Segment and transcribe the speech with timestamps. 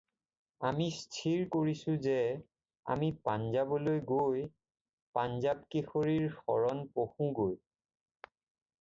[0.69, 2.15] আমি স্থিৰ কৰিছোঁ যে
[2.95, 4.43] আমি পঞ্জাবলৈ গৈ
[5.19, 7.59] পঞ্জাৱকেশৰীৰ শৰণ পশো গৈ।